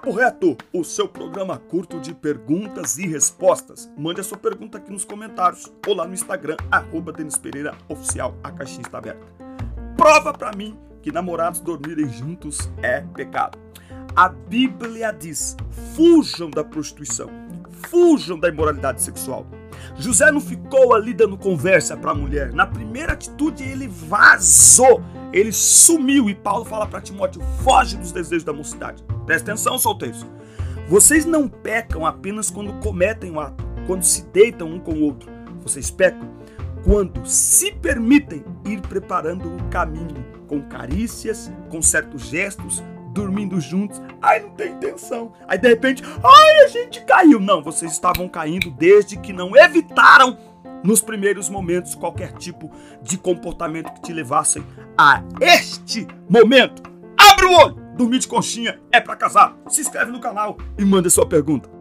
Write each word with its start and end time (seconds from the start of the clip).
Papo 0.00 0.16
Reto, 0.16 0.56
o 0.72 0.82
seu 0.82 1.06
programa 1.06 1.58
curto 1.58 2.00
de 2.00 2.14
perguntas 2.14 2.96
e 2.96 3.06
respostas. 3.06 3.90
Mande 3.98 4.22
a 4.22 4.24
sua 4.24 4.38
pergunta 4.38 4.78
aqui 4.78 4.90
nos 4.90 5.04
comentários 5.04 5.70
ou 5.86 5.94
lá 5.94 6.06
no 6.06 6.14
Instagram, 6.14 6.56
arroba 6.70 7.12
Denis 7.12 7.36
Pereira 7.36 7.76
Oficial, 7.86 8.34
a 8.42 8.50
caixinha 8.50 8.80
está 8.80 8.96
aberta. 8.96 9.26
Prova 9.98 10.32
para 10.32 10.56
mim 10.56 10.74
que 11.02 11.12
namorados 11.12 11.60
dormirem 11.60 12.08
juntos 12.08 12.70
é 12.82 13.02
pecado. 13.14 13.58
A 14.16 14.30
Bíblia 14.30 15.12
diz: 15.12 15.54
fujam 15.94 16.48
da 16.48 16.64
prostituição, 16.64 17.28
fujam 17.90 18.38
da 18.38 18.48
imoralidade 18.48 19.02
sexual. 19.02 19.44
José 19.96 20.32
não 20.32 20.40
ficou 20.40 20.94
ali 20.94 21.12
dando 21.12 21.36
conversa 21.36 21.94
para 21.94 22.12
a 22.12 22.14
mulher. 22.14 22.54
Na 22.54 22.66
primeira 22.66 23.12
atitude, 23.12 23.62
ele 23.64 23.86
vazou, 23.86 25.02
ele 25.30 25.52
sumiu. 25.52 26.30
E 26.30 26.34
Paulo 26.34 26.64
fala 26.64 26.86
para 26.86 27.02
Timóteo: 27.02 27.42
foge 27.62 27.98
dos 27.98 28.12
desejos 28.12 28.44
da 28.44 28.52
mocidade. 28.54 29.04
Presta 29.30 29.52
atenção, 29.52 29.78
solteiros. 29.78 30.26
Vocês 30.88 31.24
não 31.24 31.46
pecam 31.46 32.04
apenas 32.04 32.50
quando 32.50 32.72
cometem 32.80 33.30
o 33.30 33.34
um 33.34 33.40
ato, 33.40 33.64
quando 33.86 34.02
se 34.02 34.24
deitam 34.24 34.66
um 34.66 34.80
com 34.80 34.94
o 34.94 35.02
outro. 35.02 35.30
Vocês 35.62 35.88
pecam 35.88 36.28
quando 36.82 37.24
se 37.24 37.70
permitem 37.70 38.44
ir 38.66 38.80
preparando 38.80 39.54
o 39.54 39.62
caminho 39.68 40.26
com 40.48 40.60
carícias, 40.62 41.48
com 41.68 41.80
certos 41.80 42.22
gestos, 42.22 42.82
dormindo 43.14 43.60
juntos. 43.60 44.02
Ai, 44.20 44.40
não 44.40 44.50
tem 44.50 44.72
intenção. 44.72 45.32
Aí 45.46 45.58
de 45.58 45.68
repente, 45.68 46.02
ai, 46.24 46.64
a 46.64 46.66
gente 46.66 47.04
caiu. 47.04 47.38
Não, 47.38 47.62
vocês 47.62 47.92
estavam 47.92 48.28
caindo 48.28 48.68
desde 48.72 49.16
que 49.16 49.32
não 49.32 49.56
evitaram 49.56 50.36
nos 50.82 51.00
primeiros 51.00 51.48
momentos 51.48 51.94
qualquer 51.94 52.32
tipo 52.32 52.68
de 53.00 53.16
comportamento 53.16 53.92
que 53.92 54.02
te 54.02 54.12
levassem 54.12 54.66
a 54.98 55.22
este 55.40 56.04
momento. 56.28 56.82
Abre 57.16 57.46
o 57.46 57.52
olho! 57.52 57.79
Dormir 58.00 58.20
de 58.20 58.28
conchinha 58.28 58.80
é 58.90 58.98
para 58.98 59.14
casar. 59.14 59.54
Se 59.68 59.82
inscreve 59.82 60.10
no 60.10 60.20
canal 60.20 60.56
e 60.78 60.84
manda 60.86 61.10
sua 61.10 61.28
pergunta. 61.28 61.79